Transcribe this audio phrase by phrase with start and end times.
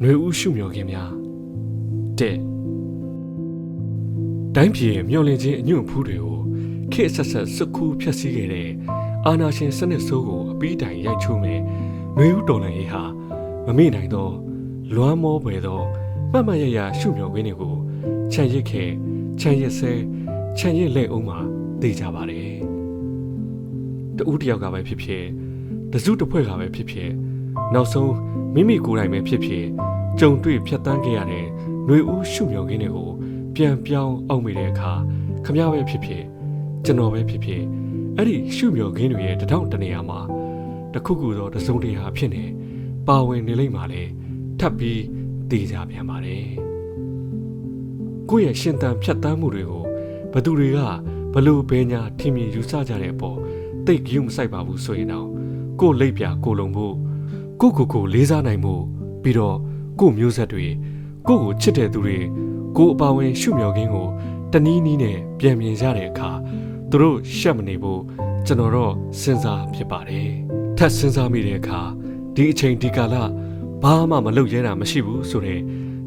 [0.00, 1.10] ຫນွေဦးရှုမြော်ခင်များ
[2.18, 2.36] တဲ့
[4.54, 6.38] တိုင်းပြည်ရဲ့မျောလင့်ခြင်းအညွန့်ဖူးတွေကို
[6.92, 8.70] ခေတ်ဆက်ဆက်စကူးဖြတ်စည်းခဲ့တဲ့
[9.26, 11.60] အာနာရှင်စနစ်ဆိုးကိုအပိတိုင်ရိုက်ချိုးမယ်
[12.16, 13.02] နှွေဦးတော်လှန်ရေးဟာ
[13.66, 14.28] မမေ့နိုင်သော
[14.94, 15.80] လွမ်းမောပွေသော
[16.32, 17.74] မှတ်မှတ်ရရရှုမြော်ခွင်းတွေကို
[18.32, 18.90] ခြံရစ်ခဲ့
[19.40, 19.92] ခြံရစ်ဆဲ
[20.58, 21.38] ခြံရစ်လက်အောင်မှာ
[21.80, 22.56] သိကြပါတယ်
[24.16, 25.24] တူဦးတယောက်ကပဲဖြစ်ဖြစ်
[25.92, 27.10] တစုတစ်ဖွဲ့ကပဲဖြစ်ဖြစ်
[27.74, 28.14] နောက်ဆုံး
[28.54, 29.64] မိမိကိုယ်တိုင်ပဲဖြစ်ဖြစ်
[30.20, 31.46] ကြုံတွေ့ဖြတ်တန်းခဲ့ရတဲ့
[31.86, 33.10] ຫນွေဦးရှုမြော်ခင်းတွေကို
[33.54, 34.92] ပြန်ပြောင်းအောင်မိတဲ့အခါ
[35.44, 36.22] ခမရပဲဖြစ်ဖြစ်
[36.84, 37.62] ကျွန်တော်ပဲဖြစ်ဖြစ်
[38.16, 40.20] အဲ့ဒီရှုမြော်ခင်းတွေရဲ့တထောင်တနေရာမှာ
[40.94, 42.44] တခုခုသောတစုံတရာဖြစ်နေ
[43.06, 44.02] ပါဝင်နေလိမ့်မှာလေ
[44.60, 45.02] ထပ်ပြီး
[45.50, 46.44] သိကြပြန်ပါတယ်
[48.30, 49.84] ကိုယ့်ရဲ့ရှင်သန်ဖြတ်တန်းမှုတွေကို
[50.32, 50.78] ဘသူတွေက
[51.34, 53.38] ဘလို့ဘဲညာထင်မြင်ယူဆကြတဲ့အပေါ်
[53.86, 55.28] တိတ်ကြုံမဆိုင်ပါဘူးဆိုရင်တော့
[55.80, 56.94] ကိုယ့်လိပ်ပြကိုယ်လုံးဖို့
[57.60, 58.74] ကိုကိုကိုလေးစားနိုင်မှု
[59.22, 59.56] ပြီးတော့
[60.00, 60.66] ကိုမျိုးဆက်တွေ
[61.28, 62.18] ကိုကိုချစ်တဲ့သူတွေ
[62.76, 64.08] ကိုအပါဝင်ရှုမြော်ခင်းကို
[64.52, 66.30] တနည်းနည်းနဲ့ပြန်မြင်ကြတဲ့အခါ
[66.90, 68.00] သူတို့ရှက်မနေဖို့
[68.46, 70.30] ကျွန်တော်တော့စဉ်းစားဖြစ်ပါတယ်
[70.76, 71.80] ထပ်စဉ်းစားမိတဲ့အခါ
[72.34, 73.14] ဒီအချိန်ဒီကာလ
[73.82, 75.60] ဘာမှမလုပ်ရဲတာမရှိဘူးဆိုတဲ့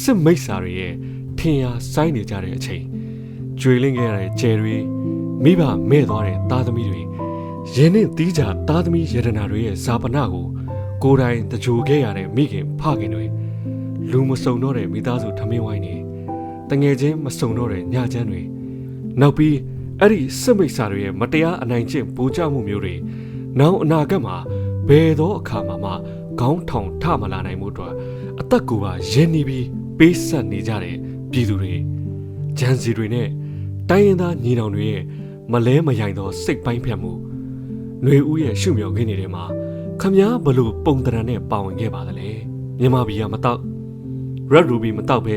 [0.00, 0.94] စစ်မိတ်စာတွေရဲ့
[1.38, 2.84] ထင်ရှားစိုင်းနေကြတဲ့အချိန်
[3.60, 4.76] ကျွေလင်းခဲ့ရတဲ့ကျယ်တွေ
[5.42, 7.02] မိဘမဲ့သွားတဲ့သားသမီးတွေ
[7.74, 10.46] ရင်းနှင်းတီးကြသားသမီးယရနာတွေရဲ့ဇာပနာကို
[11.02, 13.24] ကိုယ်တိုင်တကြိုခဲ့ရတဲ့မိခင်ဖခင်တွေ
[14.10, 15.94] လူမစုံတော့တဲ့မိသားစုထမင်းဝိုင်းနေ
[16.70, 18.42] တငယ်ချင်းမစုံတော့တဲ့ညချမ်းတွေ
[19.20, 19.56] နောက်ပြီး
[20.00, 22.94] အဲ့ဒီစစ်မိတ်စာတွေရဲ့မတရားအနိုင်ကျင့်ပိုးကြမှုမျိုးတွေ
[23.58, 24.36] နောက်အနာဂတ်မှာ
[24.88, 25.92] ဘယ်သောအခါမှမှ
[26.40, 27.94] ခေါင်းထောင်ထမလာနိုင်မှုအတွက်
[28.40, 29.66] အသက်ကိုပါရင်းနှီးပြီး
[29.98, 30.96] ပေးဆက်နေကြတဲ့
[31.30, 31.74] ပြည်သူတွေ
[32.58, 33.28] ဂျန်စီတွေနဲ့
[33.88, 35.02] တိုင်းရင်းသားညီနောင်တွေရဲ့
[35.52, 37.12] မလဲမယိုင်သောစိတ်ပိုင်းဖြတ်မှု
[38.02, 39.44] ຫນွေဦးရဲ့ရှုမြော်ခင်းတွေထဲမှာ
[40.02, 42.28] ခမားဘလို့ပုံတရံနဲ့ပါဝင်ခဲ့ပါသလဲ
[42.78, 43.58] မြန်မာပြည်ကမတော့
[44.52, 45.36] Red Ruby မတော့ပဲ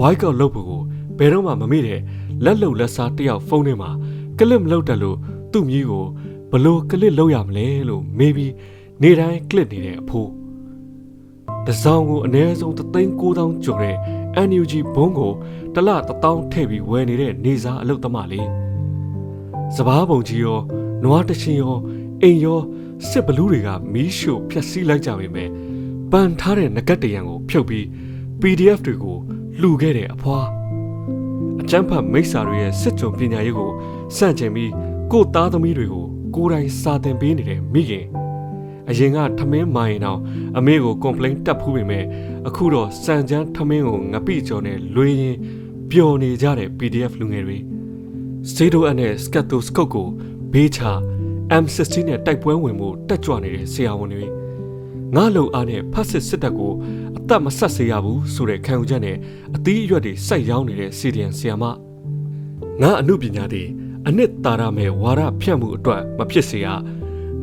[0.00, 0.82] White Out လုပ်ဖို့ကို
[1.18, 2.00] ဘယ်တော့မှမမေ့တဲ့
[2.44, 3.90] လက်လုံလက်စားတယောက်ဖုန်းထဲမှာ
[4.38, 5.18] ကလစ်မလုပ်တတ်လို့
[5.52, 6.04] သူ့မြီးကို
[6.50, 8.52] ဘလို့ကလစ်လုပ်ရမလဲလို့မေးပြီး
[9.02, 10.30] နေတိုင်းကလစ်နေတဲ့အဖိုး
[11.66, 13.96] တစောင်းကိုအနည်းဆုံး3,900ကျော်တဲ့
[14.48, 15.32] NUG ဘုံကို
[15.74, 15.88] တလ
[16.22, 18.48] 1000ထည့်ပြီးဝယ်နေတဲ့နေစားအလုတ်သမားလေး
[19.76, 20.60] စပားပုံကြီးရော
[21.04, 21.76] နွားတချင်းရော
[22.22, 22.60] အိမ်ရော
[23.08, 25.48] စစ်ဘလူးတွေကမီးရှို့ဖျက်ဆီးလိုက်ကြပေမဲ့
[26.12, 27.84] ပန်ထားတဲ့ငကတ်တရံကိုဖြုတ်ပြီး
[28.40, 29.18] PDF တွေကို
[29.60, 30.38] လှူခဲ့တဲ့အဖွာ
[31.60, 33.70] အကျန်းဖတ်မိစ္ဆာတွေရဲ့စစ်ကြုံပညာရေးကို
[34.16, 34.72] စန့်ကျင်ပြီး
[35.12, 38.06] ကိုသားသမီးတွေကိုကိုယ်တိုင်စာသင်ပေးနေတဲ့မိခင်
[38.88, 40.20] အရင်ကထမင်းမာရင်တော့
[40.58, 42.04] အမေကို complain တက်ဖူးပေမဲ့
[42.48, 45.36] အခုတော့စံချမ်းထမင်းကိုငပိကြော်နဲ့လွေးရင်
[45.90, 47.58] ပျော်နေကြတဲ့ PDF လူငယ်တွေ
[48.54, 50.08] စေဒိုအန်နဲ့ Scatoscope ကို
[50.52, 50.80] ဘေးချ
[51.60, 54.24] M16 နဲ့တိုက်ပွဲဝင်မှုတက်ကြွနေတဲ့ဆရာဝန်တွေ
[55.14, 56.72] ငါလုံအားနဲ့ဖတ်စစ်စစ်တပ်ကို
[57.16, 59.16] အသက်မဆက်စေရဘူးဆိုတဲ့ခံယူချက်နဲ့
[59.56, 61.64] အသီးအရွက်တွေစိုက်ရောင်းနေတဲ့စီဒီယန်ဆီယာမ
[62.80, 63.68] ငါအမှုပညာသည်
[64.06, 66.66] အနှစ်သာရမဲ့ဝါရဖြတ်မှုအတွက်မဖြစ်စေရ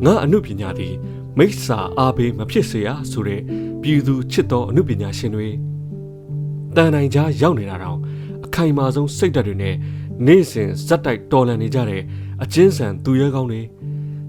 [0.04, 0.94] ငါအမှုပညာသည်
[1.38, 3.40] မိစ္ဆာအားပေးမဖြစ်စေရဆိုတဲ့
[3.82, 5.48] ပြည်သူချစ်သောအမှုပညာရှင်တွေ
[6.76, 7.98] တန်နိုင်ကြားရောက်နေတာတောင်
[8.44, 9.76] အခိုင်အမာဆုံးစိတ်ဓာတ်တွေနဲ့
[10.26, 12.02] နေ့စဉ်ဇက်တိုက်တော်လန်နေကြတဲ့
[12.42, 13.62] အကျဉ်းဆန်သူရဲကောင်းတွေ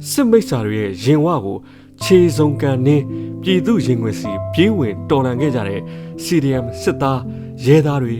[0.10, 1.58] စစ်မိစ္ဆာတွေရဲ့ရင်ဝကို
[2.04, 3.06] ခြေစုံကန်နင်း
[3.42, 5.82] ပြည်သူရင်ခွင်စီပြေးဝင်တော်လန်ခဲ့ကြတဲ့
[6.24, 7.20] CDM စစ်သား
[7.66, 8.18] ရဲသားတွေ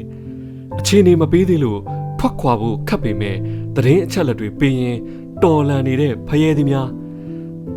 [0.80, 1.80] အခြေအနေမပေးသေးလို့
[2.20, 3.38] ထွက်ခွာဖို့ခက်ပေမဲ့
[3.76, 4.98] သတင်းအချက်လက်တွေပေးရင်
[5.44, 6.90] တော်လန်နေတဲ့ဖရဲသီးများ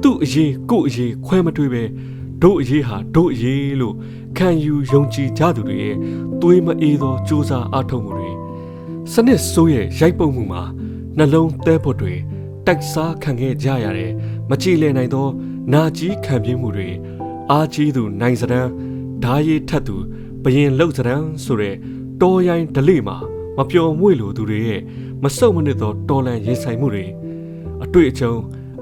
[0.02, 1.82] သူ့အရေးကို့အရေးခွဲမတွေးပဲ
[2.42, 3.94] တို့အရေးဟာတို့အရေးလို့
[4.36, 5.96] ခံယူယုံကြည်ကြသူတွေရဲ့
[6.40, 8.30] သွေးမအေးသောစူးစမ်းအားထုတ်မှုတွေ
[9.12, 10.62] စနစ်ဆိုးရဲ့ရိုက်ပုတ်မှုမှာ
[11.16, 12.14] နှလုံးသဲဖို့တွေ
[12.66, 14.12] တိုက်စားခံခဲ့ကြရတဲ့
[14.50, 15.28] မကြည်လည်နိုင်သော
[15.72, 16.88] နာကြီးခံပြင်းမှုတွေ
[17.50, 18.68] အားကြီးသူနိုင်စရန်
[19.24, 19.96] ဓာရီထက်သူ
[20.42, 21.74] ဘရင်လောက်စရန်ဆိုတဲ့
[22.20, 23.16] တော်ရိုင်းဒလိမှာ
[23.56, 24.80] မပျော်မွေ့လိုသူတွေရဲ့
[25.22, 27.06] မဆုတ်မနစ်သောတော်လန်ရင်ဆိုင်မှုတွေ
[27.84, 28.34] အတွေ့အကြုံ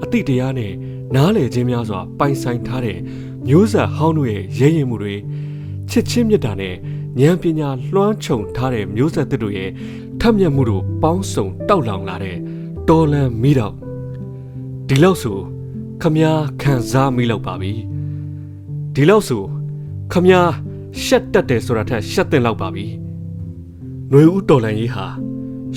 [0.03, 0.73] အတိတရားနဲ့
[1.15, 2.97] နားလည်ခြင်းများစွာ ပိုင်ဆိုင်ထားတဲ့
[3.47, 5.15] မျိုးဆက်ဟောင်းတို့ရဲ့ရဲရင်မှုတွေ
[5.89, 6.75] ချစ်ချင်းမြတ်တာနဲ့
[7.19, 9.69] ဉာဏ်ပညာလွှမ်းခြုံထားတဲ့မျိုးဆက်သစ်တို့ရဲ့
[10.21, 12.37] ထက်မြက်မှုတို့ပေါင်းစုံတောက်လောင်လာတဲ့
[12.88, 13.74] တော်လန်မိတော့
[14.88, 15.38] ဒီလောက်ဆို
[16.02, 17.72] ခမားခံစားမိလောက်ပါပြီ
[18.94, 19.42] ဒီလောက်ဆို
[20.12, 20.50] ခမား
[21.04, 22.86] ရှက်တက်တယ်ဆိုတာထက်ရှက်တင်လောက်ပါပြီ
[24.10, 25.06] ຫນွေဦးတော်လန်ကြီးဟာ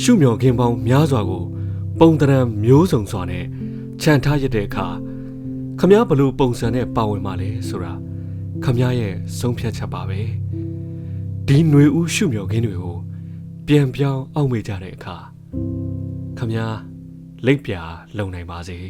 [0.01, 1.43] ရှုမြော်ခင်းပေါင်းများစွာကို
[1.99, 3.45] ပုံတရံမျိုးစုံစွာနဲ့
[4.01, 4.87] ခြံထားရတဲ့အခါ
[5.79, 7.93] ခမားဘလို့ပုံစံနဲ့ပါဝင်มาလဲဆိုတာ
[8.63, 10.19] ခမားရဲ့ဆုံးဖြတ်ချက်ပါပဲ
[11.47, 12.97] ဒီຫນွေဦးရှုမြော်ခင်းတွေကို
[13.67, 15.17] ပြန်ပြောင်းအောက်မေ့ကြတဲ့အခါ
[16.37, 16.75] ခမား
[17.44, 17.82] လိပ်ပြာ
[18.18, 18.78] လုံနိုင်ပါစေ။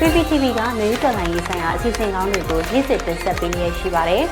[0.00, 4.24] PPTV ကမြန်မာတော်လိုင်းရေးဆိုင်ရာအစီအစဉ်ကောင်းတွေကိုရည်စည်တင်ဆက်ပေးနေရရှိပါတယ်။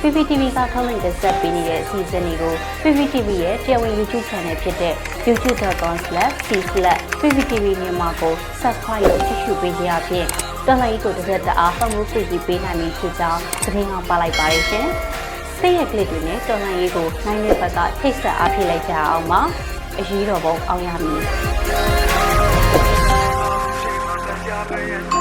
[0.00, 4.94] PPTV ကထုတ်လွှင့်တင်ဆက်ပေးနေတဲ့အစီအစဉ်တွေကို PPTV ရဲ့တရားဝင် YouTube Channel ဖြစ်တဲ့
[5.26, 10.28] youtube.com/c/PPTV မြန်မာကို Subscribe လုပ်ကြည့်ရှုပေးကြရဖြင့်
[10.70, 14.86] တော်လိုင်းကိုတစ်သက်တအားဖုန်းမှုပြည့်ပေးနိုင်ပြီဖြစ်ကြောင်းသတင်းအောင်ပါလိုက်ပါရရှင်။
[15.58, 19.40] စိတ်ရက်ကလစ်တွေနဲ့တော်လိုင်းရေးကိုနိုင်တဲ့ဘက်ကထိတ်ဆက်အားဖြည့်လိုက်ကြအောင်ပါ။
[19.98, 21.22] အရေးတော်ပုံအောင်ရမည်။